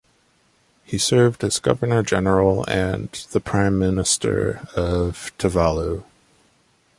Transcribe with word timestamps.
He 0.83 0.97
served 0.97 1.43
as 1.43 1.59
Governor-General 1.59 2.65
and 2.67 3.11
the 3.33 3.39
Prime 3.39 3.77
Minister 3.77 4.67
of 4.75 5.31
Tuvalu. 5.37 6.03